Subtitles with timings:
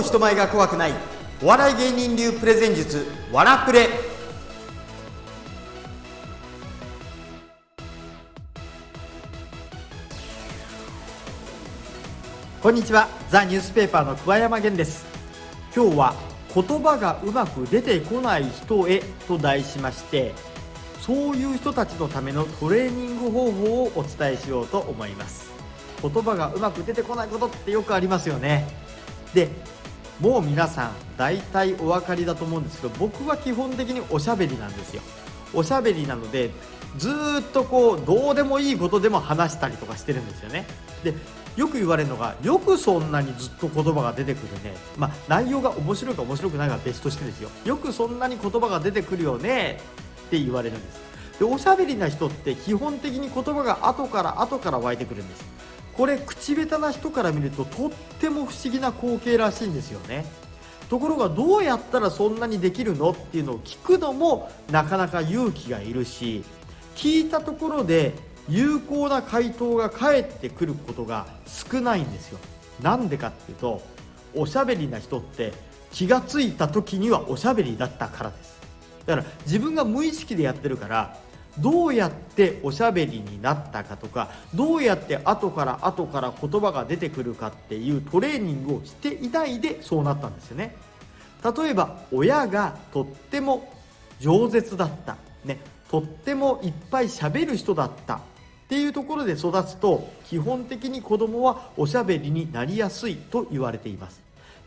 [0.00, 0.92] う人前が怖くない。
[1.42, 3.88] お笑い芸人流プレゼン術わらプレ。
[12.62, 13.08] こんにちは。
[13.30, 15.06] ザ・ニュースペーパーの桑山源です。
[15.74, 16.14] 今日は
[16.54, 20.34] 言葉がうまく出てこない人へと題しまして
[21.00, 25.50] そういう人たちのためのトレーニング方法をお伝えしようと思います。
[26.02, 28.66] 言葉がうまく出てこないことってよくありますよね。
[29.32, 29.48] で
[30.20, 35.02] もう皆さん大体お分かりだと思うんですけど僕は基本的におしゃべりなんですよ。
[35.52, 36.50] おしゃべりなので
[36.96, 40.66] ずっとこうどうでもいいことでも話したりとかしてるんですよね。
[41.02, 41.14] で
[41.56, 44.76] よく言われるのがよくそんなにずっと言葉が出てくるね。
[44.96, 47.50] まあ内容が面白いか面白くないかは別としてですよ。
[47.64, 49.80] よくそんなに言葉が出てくるよね。
[50.26, 51.00] って言われるんです。
[51.38, 55.59] でおしゃべりな人って基本的に言葉が後から後から湧いてくるんです。
[56.00, 60.24] これ口下手な人から見るととっても不思議な光景らしいんですよね。
[60.88, 66.42] ところがどうやったらそんなにできるのっていうのを聞くのもなかなか勇気がいるし
[66.96, 68.14] 聞いたところで
[68.48, 72.38] 有効な回答が返ってくることが少ないんですよ。
[72.82, 73.82] なんでかっていうと
[74.34, 75.52] おしゃべりな人って
[75.92, 78.58] 気がついた時にはおしゃべりだったからです。
[79.04, 81.18] だから自分が無意識でやってるから
[81.58, 90.76] どうやっておしゃべりになったかとかどうやって後から後から言葉が出てくるかっていうトレーニングをしていないでそうなったんですよね。
[91.42, 93.72] 例えば親がとっても
[94.20, 95.58] 饒舌だった、ね、
[95.90, 98.16] とってもいっぱい喋る人だった。
[98.16, 98.20] っ
[98.70, 104.20] ていうところで育つと基本的に子供はおしゃべりになりやすいと言われています。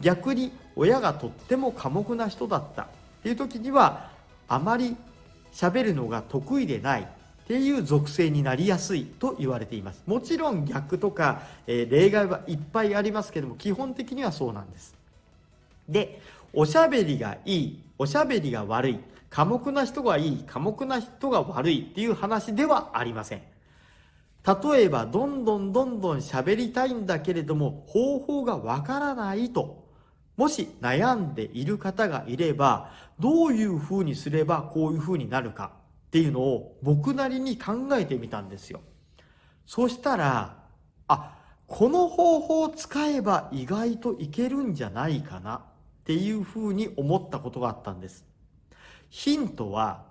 [0.00, 2.82] 逆に親がとっても寡黙な人だった。
[2.82, 2.86] っ
[3.24, 4.10] ていう時には
[4.46, 4.96] あまり
[5.58, 7.06] 喋るのが得意でないっ
[7.48, 10.04] ていう属性になりやすいと言われています。
[10.06, 14.94] もちろん逆とか、えー、例外はいっぱいありますけども基本的にはそうなんです。
[15.88, 16.20] で
[16.52, 23.42] おしゃべりがいいおしゃべりが悪い寡黙な人がいい寡黙な人が悪いっていう話ではありません。
[24.46, 29.77] 例えばどんどんどんどん喋りたいんだけれども方法がわからないと
[30.38, 35.72] もし悩んでいる方がいれば、どういうふうにすればこういうふうになるか
[36.06, 38.80] っていうのを僕なりに考えてみたんですよ。
[39.66, 40.62] そしたら、
[41.08, 41.34] あ、
[41.66, 45.60] この方法を使えば意外といけるんじゃないかなっ
[46.04, 48.24] ていうふうに思ったことがあったんです。
[49.10, 50.04] ヒントは、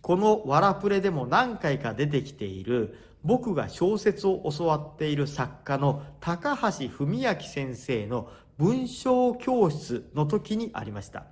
[0.00, 11.26] このワラプレでも何回か出てきている僕が小説を教わっている作家の高橋文明先生の文章教室の時にありました。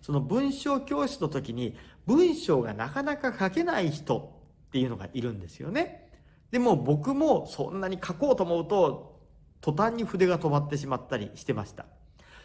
[0.00, 1.76] その文章教室の時に
[2.06, 4.32] 文章がなかなか書けない人
[4.68, 6.10] っていうのがいるんですよね。
[6.50, 9.20] でも僕もそんなに書こうと思うと
[9.60, 11.84] 途端に筆が止まってしまったりしてました。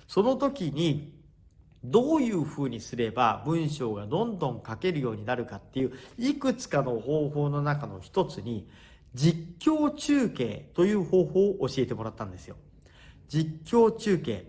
[0.07, 1.15] その時に
[1.83, 8.67] どういうふうにすれば文章がどんどん書けるようになるかっていういくつかの方法の中の一つに
[9.13, 12.57] 実況中継という方法を教えてもらったんですよ。
[13.27, 14.45] 実況中継。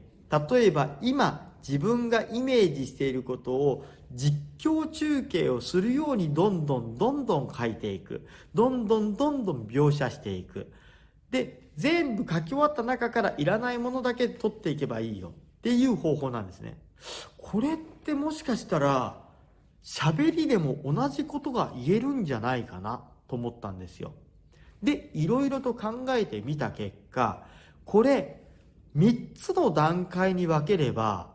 [0.50, 8.26] 例えば今自分がイメージしていることを実況中継をするようにどんどんどんどん書いていく。
[8.54, 10.72] どんどんどんどん描写していく。
[11.30, 15.28] で全部書き終わった中からいらないものだけ取っていけばいいよ。
[15.28, 15.32] っ
[15.62, 16.78] ていう方法なんですね。
[17.36, 19.20] これってもしかしたら
[19.82, 24.12] 喋りでも同じことが言えるんじゃないかなと思ったんですよ。
[24.82, 27.44] でいろいろと考えてみた結果
[27.84, 28.45] これ
[28.96, 31.28] 3つの段階に分ければ、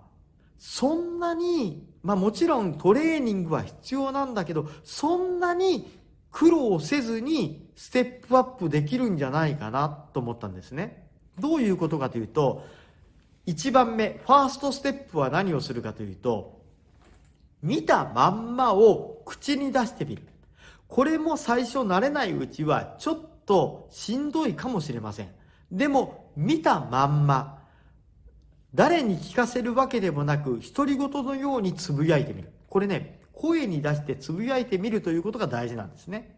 [0.58, 6.00] そんなに、まあもちろんトレーニングは必要なんだけど、そんなに
[6.32, 11.08] 苦労せずにステップアップできるんじゃないかなと思ったんですね。
[11.40, 12.66] どういうことかというと、
[13.48, 16.62] 1番目、ファーストステップは何をするかというと、
[17.62, 20.24] 見たまんまを口に出してみる。
[20.88, 25.41] これも最初慣れないうちはちょっとしんどいかもしれません。
[25.72, 27.60] でも見たまんま。
[28.74, 32.52] 誰に聞かせるわけでもなく独り言のようにつぶやいてみる。
[32.70, 36.38] これね声に出してつぶやいてみるということが大事なんですね。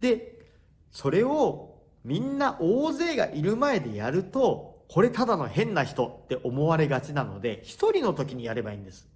[0.00, 0.46] で
[0.90, 9.08] それをみんな大勢がいる前でやるとこれただの変な人って思われがちなので一人の時にやればいいんです。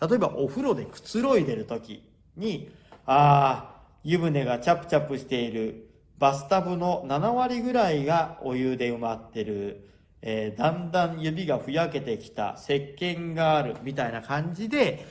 [0.00, 2.70] 例えばお風呂でくつろいでる時に
[3.06, 5.88] ああ湯船がチャプチャプしている。
[6.22, 9.88] バスタブの7割ぐらいがお湯で埋まってる、
[10.20, 15.04] えー、だんだん指がふやけてきた、石鹸がある、みたいな感じで、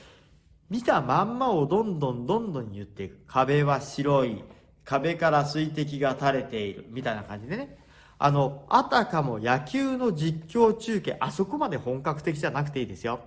[0.70, 3.18] 見たまんまをどんどんどんどん言っていく。
[3.26, 4.42] 壁は白い。
[4.86, 6.86] 壁から水滴が垂れている。
[6.88, 7.76] みたいな感じでね。
[8.18, 13.20] あの、あたかも野球の実況中継、あそこまで本格的じゃなくていいですよ。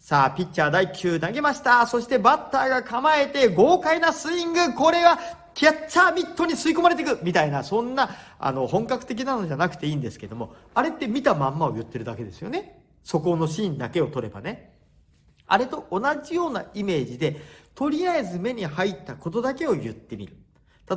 [0.00, 1.86] さあ、ピッチャー第9投げました。
[1.86, 4.74] そしてバッターが構えて豪快なスイング。
[4.74, 12.82] これはキャッチャーミットに吸い込まれていくみたいな、そんな、あの、本格的なのじゃなくていいんですけども、あれって見たまんまを言ってるだけですよね。
[13.04, 14.74] そこのシーンだけを取ればね。
[15.46, 17.40] あれと同じようなイメージで、
[17.74, 20.36] とりあえず目に入ったことだけを言ってみる。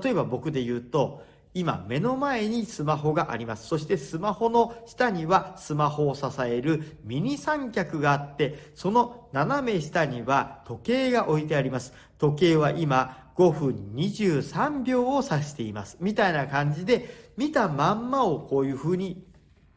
[0.01, 3.67] 例えば僕で言うと、今目の前にスマホがあります。
[3.67, 11.93] そしてスマホの下にはスマホを支えるミニ三脚があって、その斜め下には時計が置いてあります。
[12.17, 15.97] 時計は今5分23秒を指しています。
[15.99, 19.23] みたいな感じで、見たまんまをこういう風に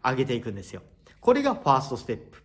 [0.02, 0.82] 上げていくんですよ。
[1.20, 2.42] これがファーストステップ。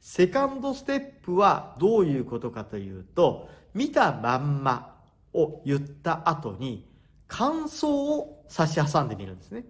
[0.00, 4.94] セカンドステップはどういうことかというと、見たまんま
[5.32, 6.88] を言った後に、
[7.26, 9.64] 感想を差し挟んでみるんですね。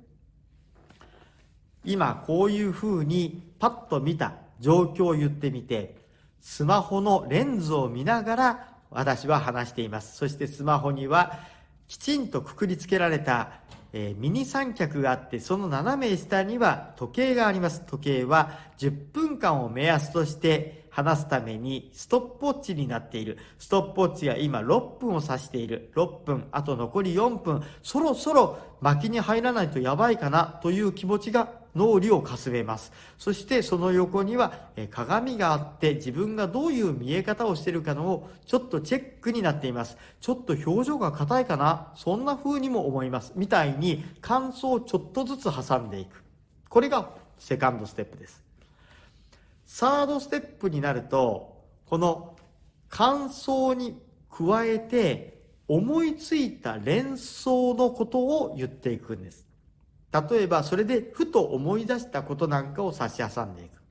[1.85, 5.97] 今こういう風にパッと見た状況を言ってみて、
[6.41, 10.17] スマホのレンズを見ながら私は話しています。
[10.17, 11.41] そしてスマホには
[11.87, 13.61] きちんとくくりつけられた、
[13.93, 17.83] えー、ミニ三脚があって、その斜め下には時計があります。
[17.87, 23.39] 時計は10分間を目安として話すためにストップウォッチになっている。
[23.59, 25.91] ストップウォッチが今6分を指している。
[25.97, 32.93] 6分、あと残り4分、そろそろ巻きに入らないとやばいかなという気持ちが脳裏をかすめます。
[33.19, 39.97] そしてその横には鏡があって自分がどういう見え方をしているかのをちょっとチェックになっています。
[40.21, 41.93] ちょっと表情が硬いかな？
[41.97, 43.33] そんな風にも思います。
[43.35, 46.23] みたいに感想をちょっとずつ挟んでいく。
[46.69, 48.43] これがセカンドステップです。
[49.67, 51.57] サードステップになると、
[51.87, 52.37] この
[52.89, 54.01] 感想に
[54.31, 59.45] 加えて思いついた連想のことを言っていくんです。
[60.15, 63.83] 例えばそれでふと思い出したことなんかを差し挟んでいく。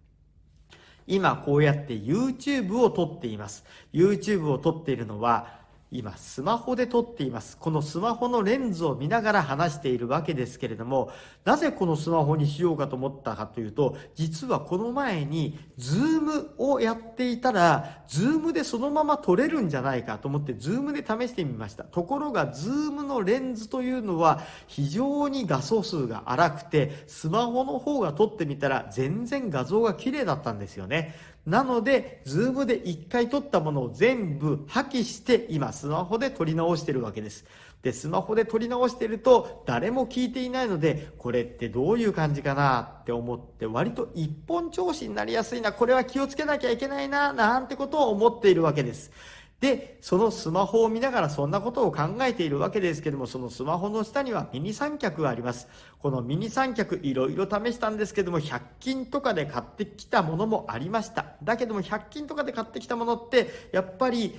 [1.06, 3.66] 今こうやって YouTube を撮っています。
[3.92, 5.63] YouTube を撮っているのは
[5.94, 7.56] 今スマホで撮っています。
[7.58, 11.12] このスマホのレンズを見ながら話しているわけですけれども、
[11.46, 21.84] なぜこのスマホにしようかと思ったかというと、実はこの前に Zoom をやっていたら、 Zoom でそのまま撮れるんじゃないかと思って Zoom で試してみました。
[21.84, 31.16] ところが Zoom のレンズというのは非常に画素数が荒くて、スマホの方が撮ってみたら全然画像が綺麗だったんですよね。
[31.46, 37.46] なので、 Zoom で一回撮ったものを全部破棄して、今スマホで撮り直してるわけです。
[37.82, 49.12] で、スマホで撮り直してると、誰も聞いていないので、これってどういう感じかなって思って、割と一本調子になりやすいな、これは気をつけなきゃいけないな、なんてことを思っているわけです。
[49.60, 55.68] で、そのスマホを見ながらそんなことを考えているわけですけども、そのスマホの下にはミニ三脚があります。
[56.00, 61.36] このミニ三脚いろいろ試したんですけども、100均とかで買ってきたものもありました。
[61.44, 64.38] だけども100均とかで買ってきたものって、やっぱり、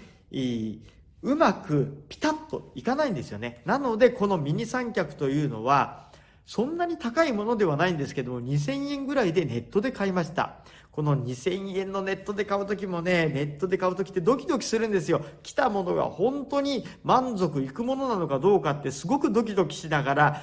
[1.23, 3.63] うまくピタッといかないんですよね。
[3.65, 6.05] なので、このミニ三脚というのは、
[6.45, 10.57] そんなに高いものではないんですけども、2000円ぐらいでネットで買いました。
[10.95, 15.25] この2000円のネットで買う時もね、ネットで買う時ってドキドキするんですよ。
[15.43, 20.43] 来たものが本当に満足いくものなのかどうかってすごくドキドキしながら、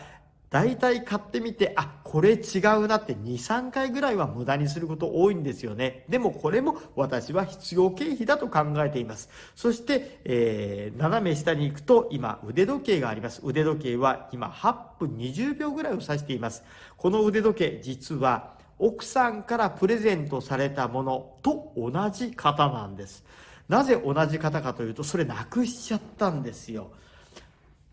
[0.50, 6.04] 大体買ってみて、あ、これ違うなって2、3回ぐらいは無駄にすること多いんですよね。
[6.10, 9.30] でもこれも私は必要経費だと考えています。
[9.56, 13.40] そして、えー、斜め下に行くと今腕時計があります。
[13.46, 16.66] 腕時計は今8分20秒ぐらいを指しています。
[16.98, 23.24] この腕時計実は奥さんからプレゼントされたものと同じ方なんです。
[23.70, 26.92] なぜ同じ方かというと、それなくしちゃったんですよ。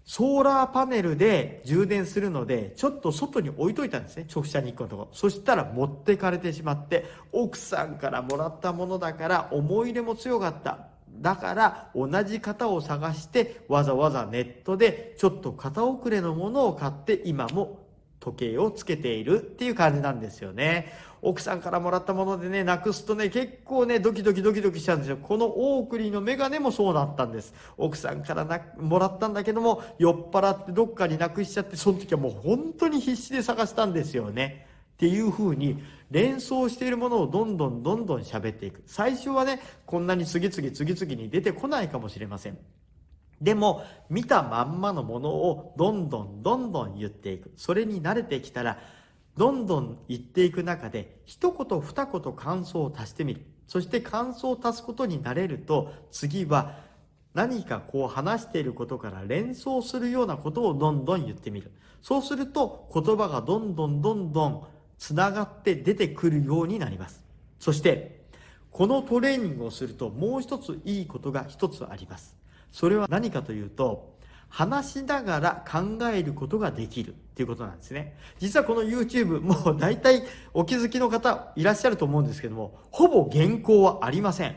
[0.07, 4.27] ソーラーパネルで充電するので、ちょっと外に置いといたんですね。
[4.35, 5.09] 直射日光のところ。
[5.13, 10.87] そしたら持ってかれてしまって、奥さんからもらったものだから思い入れも強かった。
[11.21, 17.88] だから同じ型を探してわざわざネットでちょっと型遅れのものを買って今も
[18.21, 20.93] 時計をつけているっていう感じなんですよね。
[21.21, 25.17] 奥さんからもらったものでね、なくすとね、結構ね、ドキドキドキドキしちゃうんですよ。
[25.17, 27.55] このオークリーのメガネもそうなったんです。
[27.77, 34.67] 奥さんからなもらったんだけども、酔っ払ってどっかになくしちゃって、その時はもう本当に必死で探したんですよね。
[34.95, 38.83] っていう風に連想しているものをどんどんどんどん喋っていく。
[38.87, 42.59] 最初はね、こんなに次々次々に出てこないかもしれません。
[43.41, 47.53] でも、見たまんまのものをどんどんどんどん言っていく。
[47.57, 48.79] それに慣れてきたら、
[49.37, 53.47] どんどん言っていく中で、一言二言感想を足してみる。
[53.69, 56.89] そして感想を足すことになれると、次は、
[57.35, 61.71] 何かこう話していることから連想するようなことをどんどん言ってみる。
[62.03, 64.67] そうすると言葉がどんどんどんどん
[64.99, 67.25] つながって出てくるようになります。
[67.61, 68.19] そして、
[68.71, 72.37] このトレーニングをするともう一ついいことが一つあります。
[72.73, 74.17] それは何かというと、
[74.49, 78.17] 話しながら考えることができるっていうことなんですね。
[78.39, 80.23] 実はこの YouTube、もう大体
[80.55, 84.57] お気づきの方いらっしゃると思うんですけども、ほぼ原稿はありません。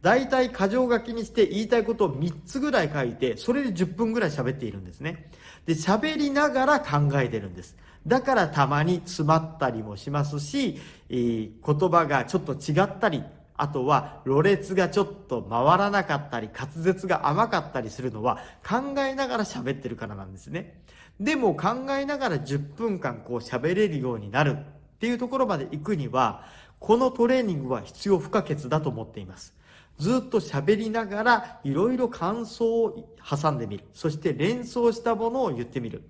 [0.00, 5.30] 大体箇条書きにして言いたいことを3つぐらい書いて、それで10分ぐらい喋っているんですね。
[5.66, 7.76] で、喋りながら考えてるんです。
[8.06, 10.80] だからたまに詰まったりもしますし、
[11.10, 13.24] えー、言葉がちょっと違ったり、
[13.58, 20.80] あとは、ろれつがちょっと回らなかったり、滑舌が甘かったりするのは、考えながら喋ってるからなんですね。
[21.18, 26.44] でも考えながら10分間こう喋れるようになるっていうところまで行くには、
[26.78, 29.54] このトレーニングは必要不可欠だと思っています。
[29.98, 33.84] ずっと喋りながら、いろいろ感想を挟んでみる。
[33.92, 36.04] そして連想したものを言ってみる。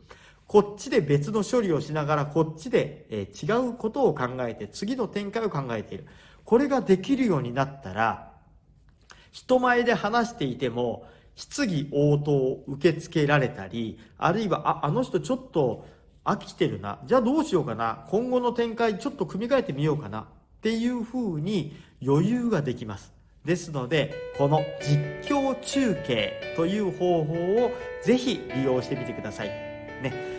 [0.46, 6.06] こっちで別の処理をしながら、こっちで、違うことを考えて、次の展開を考えている。
[6.48, 8.32] これができるようになったら、
[9.32, 15.86] 人前で話していても、質疑応答を受け付けられたり、あるいは、あ、あの人ちょっと
[16.24, 17.00] 飽きてるな。
[17.04, 18.06] じゃあどうしようかな。
[18.08, 20.20] 今後の展開ちょっと組み替えてみようかな。
[20.20, 20.24] っ
[20.62, 23.12] ていう風に余裕ができます。
[23.44, 29.48] ですので、この実況中継という方法をぜひ利用してみてください。
[29.48, 30.37] ね。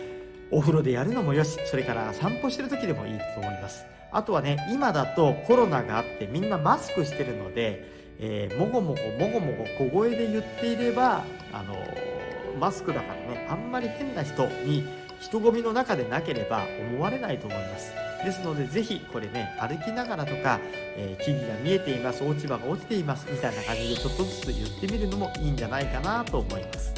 [0.50, 3.86] お風呂でやるのもよし、それから散歩してる時でもいいと思います。
[4.12, 7.84] あとはね、今だとコロナがあってみんなマスクしてるので、
[8.18, 14.84] えー、もごもごもごもご小声で言っていれば、あのー、マスクだからね、あんまり変な人に
[15.20, 17.92] 人混みの中でなければ思われないと思います。
[18.24, 20.60] ですので、ぜひこれね、歩きながらとか、
[20.96, 26.92] えー、木々が見えています、落ち葉が落ちています、みたいな感じでちょっとずつ言ってみるのもいいんじゃないかなと思います。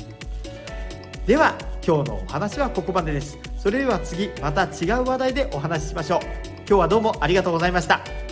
[1.26, 3.38] では、今日のお話はここまでです。
[3.58, 6.20] それでは次、また違う話題でお話ししましょう。
[6.58, 8.31] 今日はどうもありがとうございました。